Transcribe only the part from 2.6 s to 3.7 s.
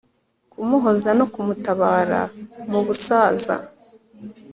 mubusaza